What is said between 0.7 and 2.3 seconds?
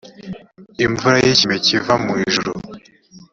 imvura y ikime kiva mu